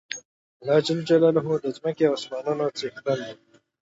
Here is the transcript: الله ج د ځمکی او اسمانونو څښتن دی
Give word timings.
الله 0.61 0.77
ج 0.85 0.87
د 1.63 1.65
ځمکی 1.77 2.03
او 2.07 2.13
اسمانونو 2.19 2.65
څښتن 2.77 3.19
دی 3.25 3.33